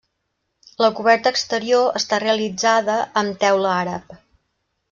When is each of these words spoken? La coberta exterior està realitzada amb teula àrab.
La 0.83 0.87
coberta 0.99 1.33
exterior 1.35 2.01
està 2.01 2.21
realitzada 2.25 2.99
amb 3.23 3.41
teula 3.45 3.79
àrab. 3.87 4.21